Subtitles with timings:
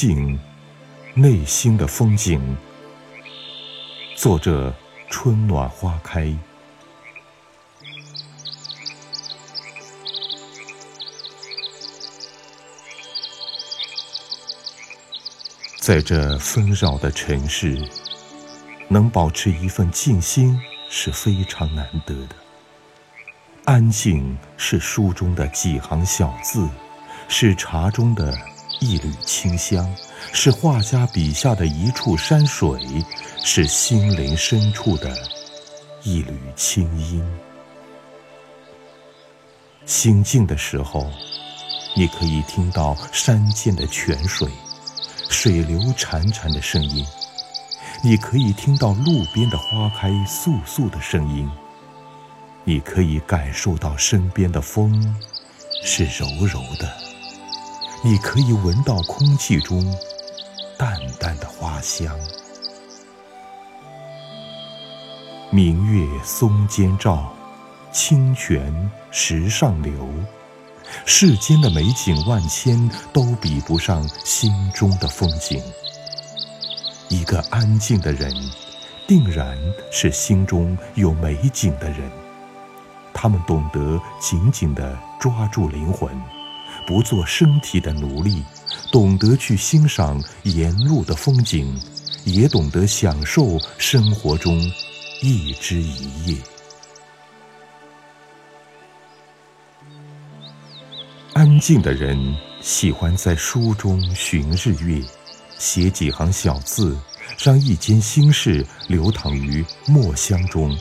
[0.00, 0.38] 静，
[1.12, 2.56] 内心的风景。
[4.14, 4.72] 作者：
[5.10, 6.32] 春暖花开。
[15.80, 17.76] 在这纷扰的城市，
[18.86, 20.56] 能保持一份静心
[20.88, 22.36] 是非常难得的。
[23.64, 26.68] 安静是书中的几行小字，
[27.28, 28.38] 是茶中的
[28.80, 29.92] 一缕清香，
[30.32, 32.80] 是画家笔下的一处山水，
[33.44, 35.12] 是心灵深处的
[36.04, 37.24] 一缕清音。
[39.84, 41.10] 心静的时候，
[41.96, 44.48] 你可以听到山涧的泉水、
[45.28, 47.04] 水流潺潺的声音，
[48.02, 51.50] 你可以听到路边的花开簌簌的声音。
[52.64, 55.16] 你可以感受到身边的风
[55.82, 56.92] 是柔柔的，
[58.00, 59.84] 你可以闻到空气中
[60.76, 62.16] 淡淡的花香。
[65.50, 67.32] 明月松间照，
[67.90, 69.92] 清泉石上流。
[71.04, 75.60] 世间的美景万千，都比不上心中的风景。
[77.08, 78.32] 一个安静的人，
[79.08, 79.58] 定然
[79.90, 82.08] 是心中有美景的人。
[83.12, 86.08] 他们懂得紧紧地抓住灵魂，
[86.88, 88.42] 不做身体的奴隶；
[88.90, 91.78] 懂得去欣赏沿路的风景，
[92.24, 94.58] 也懂得享受生活中
[95.20, 96.38] 一枝一叶。
[101.34, 102.18] 安静的人
[102.62, 105.04] 喜欢在书中寻日月，
[105.58, 106.98] 写几行小字，
[107.38, 110.74] 让一间心事流淌于墨香中，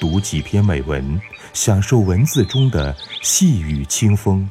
[0.00, 1.20] 读几篇美文。
[1.52, 4.46] 享受文字中的细雨清风，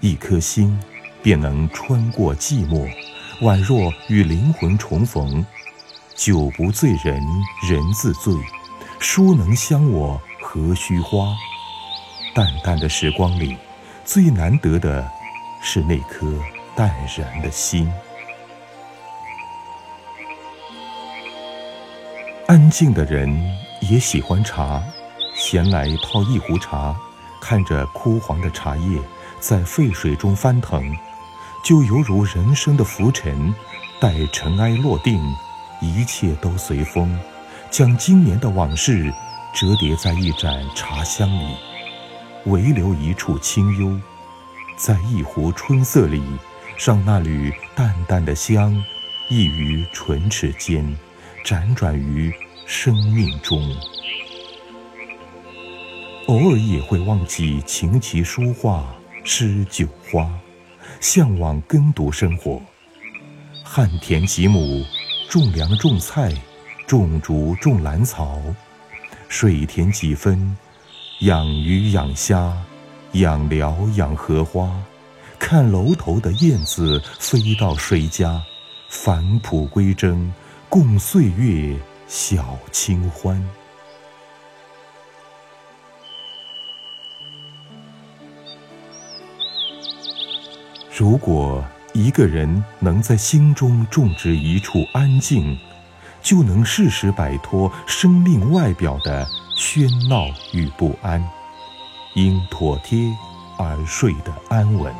[0.00, 0.78] 一颗心
[1.22, 2.88] 便能穿过寂寞，
[3.42, 5.44] 宛若与灵魂重逢。
[6.14, 7.22] 酒不醉人
[7.68, 8.32] 人自醉，
[8.98, 11.34] 书能香我何须花？
[12.34, 13.56] 淡淡的时光里，
[14.04, 15.06] 最难得的
[15.62, 16.26] 是那颗
[16.74, 17.90] 淡然的心。
[22.46, 23.28] 安静的人
[23.80, 24.82] 也喜欢茶。
[25.34, 26.96] 闲来泡一壶茶，
[27.42, 28.98] 看着枯黄的茶叶
[29.40, 30.82] 在沸水中翻腾，
[31.64, 33.54] 就犹如人生的浮尘。
[33.98, 35.18] 待尘埃落定，
[35.80, 37.18] 一切都随风，
[37.70, 39.10] 将今年的往事
[39.54, 41.56] 折叠在一盏茶香里，
[42.44, 43.98] 唯留一处清幽，
[44.76, 46.22] 在一壶春色里，
[46.78, 48.70] 让那缕淡淡的香
[49.30, 50.94] 溢于唇齿间，
[51.42, 52.30] 辗转于
[52.66, 53.74] 生命中。
[56.26, 58.94] 偶尔也会忘记琴棋书画
[59.28, 60.30] 诗酒花，
[61.00, 62.62] 向往耕读生活，
[63.64, 64.84] 旱田几亩，
[65.28, 66.32] 种粮种菜，
[66.86, 68.40] 种竹种兰草，
[69.28, 70.56] 水田几分，
[71.22, 72.56] 养鱼养虾，
[73.14, 74.72] 养寮养荷花，
[75.40, 78.40] 看楼头的燕子飞到谁家，
[78.88, 80.32] 返璞归真，
[80.68, 81.76] 共岁月
[82.06, 83.44] 小清欢。
[90.98, 91.62] 如果
[91.92, 95.58] 一个人能在心中种植一处安静，
[96.22, 100.24] 就能适时摆脱生命外表的喧闹
[100.54, 101.22] 与不安，
[102.14, 103.12] 因妥帖
[103.58, 104.90] 而睡得安稳，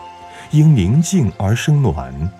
[0.50, 2.30] 因宁静而生暖。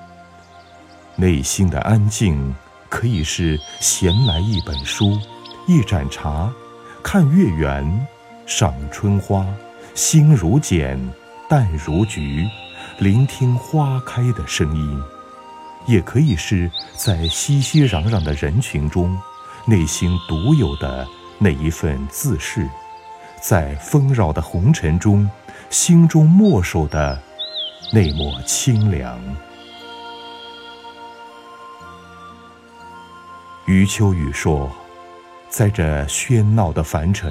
[1.16, 2.54] 内心的安静，
[2.90, 5.18] 可以是闲来一本书，
[5.66, 6.52] 一盏茶，
[7.02, 8.06] 看月圆，
[8.44, 9.46] 赏春花，
[9.94, 11.00] 心如茧，
[11.48, 12.46] 淡如菊。
[12.98, 15.02] 聆听花开的声音，
[15.86, 19.14] 也可以是在熙熙攘攘的人群中，
[19.66, 21.06] 内心独有的
[21.38, 22.62] 那一份自适；
[23.38, 25.28] 在纷扰的红尘中，
[25.68, 27.20] 心中默守的
[27.92, 29.20] 那抹清凉。
[33.66, 34.72] 余秋雨说
[35.50, 37.30] ：“在这喧闹的凡尘，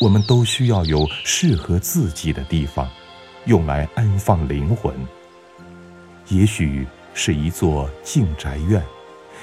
[0.00, 2.90] 我们都需要有适合自己的地方。”
[3.46, 4.94] 用来安放灵魂，
[6.28, 8.82] 也许是一座静宅院，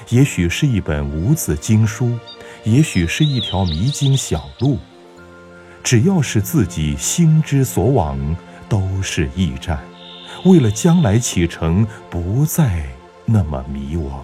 [0.08, 2.18] 也许是一本无字经书，
[2.64, 4.78] 也许是一条迷津小路。
[5.84, 8.36] 只要是自己心之所往，
[8.68, 9.80] 都是驿站。
[10.44, 12.84] 为了将来启程，不再
[13.24, 14.22] 那么迷惘。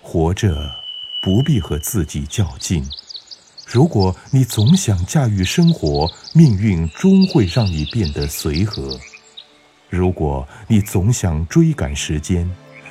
[0.00, 0.70] 活着，
[1.20, 2.86] 不必和自己较劲。
[3.74, 8.96] 如果你总想驾驭生活，命运终会让你变得随和；
[9.90, 12.48] 如果你总想追赶时间，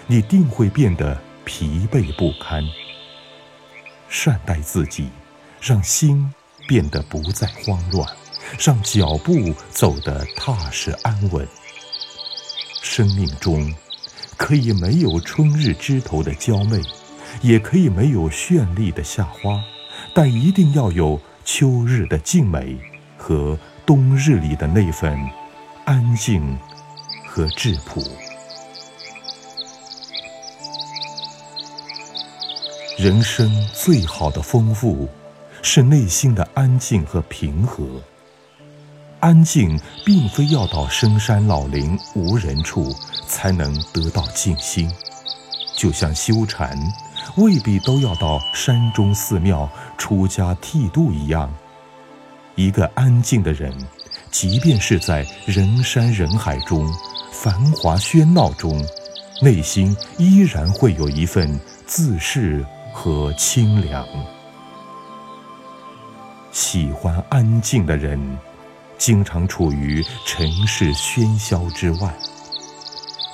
[0.08, 2.62] 你定会变得疲惫不堪。
[4.10, 5.08] 善待自己，
[5.62, 6.30] 让心
[6.68, 8.06] 变得不再慌乱，
[8.60, 11.48] 让脚步走得踏实安稳。
[12.82, 13.74] 生命中
[14.36, 16.82] 可以没有春日枝头的娇媚，
[17.42, 19.64] 也可以没有绚丽的夏花，
[20.14, 22.78] 但一定要有秋日的静美
[23.18, 25.18] 和冬日里的那份
[25.86, 26.58] 安静。
[27.36, 28.00] 和质朴，
[32.96, 35.10] 人生最好的丰富，
[35.64, 37.84] 是内心的安静和平和。
[39.20, 42.96] 安静并非要到深山老林无人处
[43.26, 44.88] 才能得到静心，
[45.76, 46.78] 就像修禅，
[47.36, 51.52] 未必都要到山中寺庙出家剃度一样。
[52.56, 53.74] 一个安静的人，
[54.30, 56.88] 即便是在人山人海中。
[57.32, 58.80] 繁华喧闹中，
[59.42, 64.08] 内心依然会有一份自适和清凉。
[66.52, 68.38] 喜欢安静的人，
[68.98, 72.14] 经常处于尘世喧嚣之外。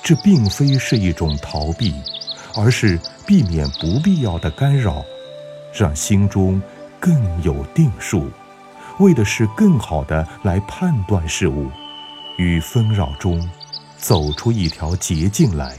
[0.01, 1.93] 这并非是一种逃避，
[2.55, 5.03] 而是避免不必要的干扰，
[5.73, 6.61] 让心中
[6.99, 8.29] 更有定数，
[8.99, 11.69] 为的是更好的来判断事物，
[12.37, 13.49] 与纷扰中。
[14.01, 15.77] 走出一条捷径来。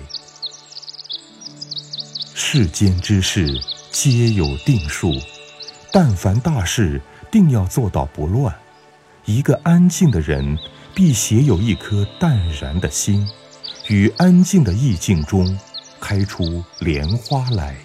[2.34, 3.48] 世间之事
[3.90, 5.10] 皆有定数，
[5.90, 7.00] 但凡大事，
[7.30, 8.54] 定要做到不乱。
[9.24, 10.58] 一个安静的人，
[10.94, 13.26] 必携有一颗淡然的心，
[13.88, 15.58] 于安静的意境中，
[16.00, 17.76] 开出莲花来。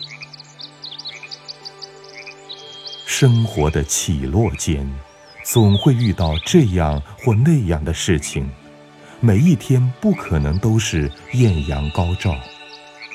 [3.06, 4.89] 生活的起落间，
[5.44, 8.50] 总会遇到这样或那样的事情。
[9.21, 12.35] 每一天不可能都是艳阳高照，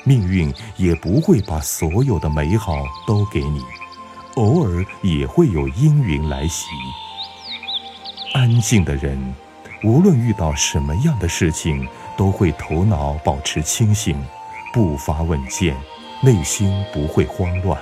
[0.03, 3.61] 命运也不会把所有的美好都给你，
[4.35, 6.65] 偶尔也会有阴云来袭。
[8.33, 9.35] 安静的人，
[9.83, 11.87] 无论遇到什么样的事情，
[12.17, 14.19] 都会头脑保持清醒，
[14.73, 15.75] 步伐稳健，
[16.21, 17.81] 内心不会慌乱。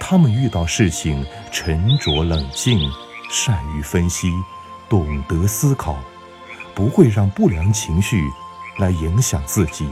[0.00, 2.78] 他们遇到事情沉着冷静，
[3.30, 4.30] 善于分析，
[4.88, 5.96] 懂得思考。
[6.74, 8.26] 不会让不良情绪
[8.78, 9.86] 来影响自己，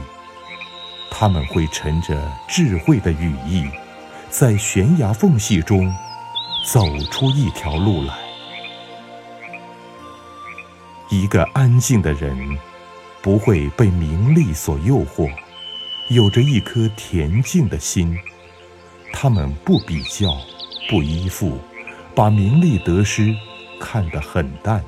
[1.11, 3.69] 他们会乘着智慧的羽翼，
[4.31, 5.93] 在悬崖缝隙中
[6.65, 8.15] 走出一条路来。
[11.09, 12.35] 一个安静的人
[13.21, 15.31] 不会被名利所诱惑，
[16.09, 18.17] 有着一颗恬静的心。
[19.13, 20.37] 他们不比较，
[20.89, 21.57] 不依附，
[22.15, 23.35] 把名利得失
[23.79, 24.83] 看得很淡。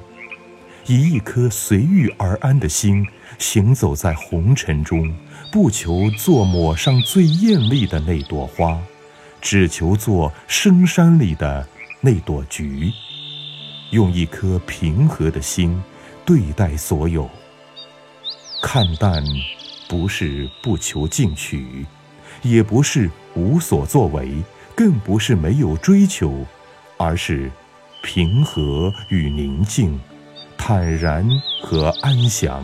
[0.85, 3.07] 以一颗随遇而安的心
[3.37, 5.13] 行走在红尘中，
[5.51, 8.77] 不求做抹上最艳丽的那朵花，
[9.41, 11.67] 只求做深山里的
[12.01, 12.91] 那朵菊。
[13.91, 15.81] 用一颗平和的心
[16.25, 17.29] 对待所有，
[18.61, 19.23] 看淡，
[19.87, 21.85] 不是不求进取，
[22.41, 24.31] 也不是无所作为，
[24.75, 26.45] 更不是没有追求，
[26.97, 27.51] 而是
[28.01, 29.99] 平和与宁静。
[30.57, 31.27] 坦然
[31.61, 32.63] 和安详，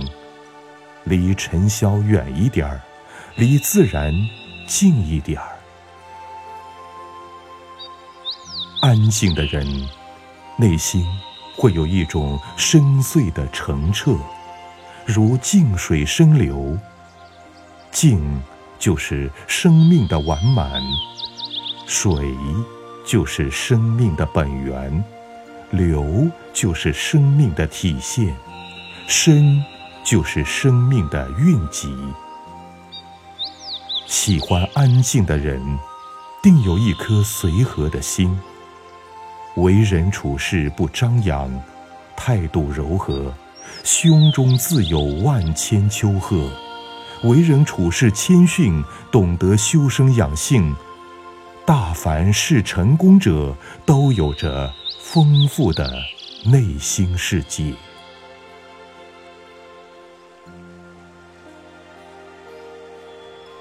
[1.04, 2.82] 离尘嚣远一点儿，
[3.36, 4.14] 离自然
[4.66, 5.58] 近一点儿。
[8.82, 9.68] 安静的人，
[10.58, 11.06] 内心
[11.58, 14.16] 会有一种深邃的澄澈，
[15.06, 16.78] 如静水深流。
[17.92, 18.42] 静
[18.78, 20.82] 就是生命的完满，
[21.86, 22.36] 水
[23.06, 25.04] 就是生命的本源。
[25.72, 28.36] 流就是生命的体现，
[29.08, 29.64] 身
[30.04, 31.94] 就是生命的蕴集。
[34.08, 35.62] 喜欢安静的人，
[36.42, 38.40] 定有一颗随和的心。
[39.58, 41.52] 为人处事不张扬，
[42.16, 43.32] 态度柔和，
[43.84, 46.50] 胸中自有万千丘壑。
[47.24, 50.76] 为人处事谦逊，懂得修身养性。
[51.66, 54.72] 大凡是成功者，都有着。
[55.12, 55.92] 丰富的
[56.46, 57.74] 内心世界。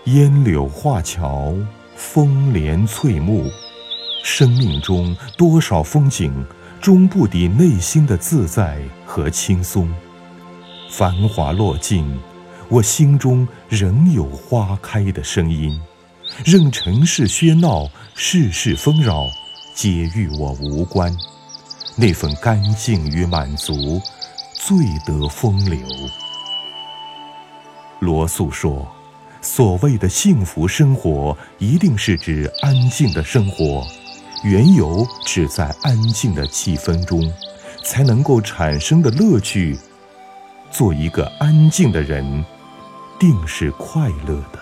[0.05, 1.55] 烟柳画桥，
[1.97, 3.51] 风帘翠幕，
[4.23, 6.45] 生命中多少风景，
[6.83, 9.91] 终不敌内心的自在和轻松。
[10.91, 12.15] 繁华落尽，
[12.71, 15.81] 我心中仍有花开的声音。
[16.45, 19.27] 任尘世喧闹，世事纷扰，
[19.75, 21.11] 皆与我无关。
[21.97, 24.01] 那份干净与满足，
[24.53, 25.79] 最得风流。
[28.01, 28.87] 罗素说
[29.41, 33.85] ：“所谓的幸福生活，一定是指安静的生活，
[34.45, 37.21] 缘由只在安静的气氛中，
[37.83, 39.77] 才能够产生的乐趣。
[40.71, 42.45] 做一个安静的人，
[43.19, 44.59] 定是快乐的。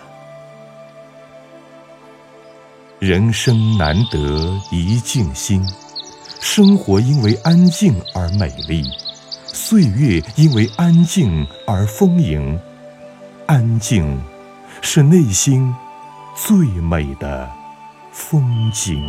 [2.98, 5.62] 人生难得一静心，
[6.40, 8.82] 生活因为安静而美丽，
[9.46, 12.58] 岁月因为安静而丰盈。”
[13.46, 14.20] 安静，
[14.82, 15.72] 是内心
[16.34, 17.48] 最美的
[18.10, 19.00] 风景。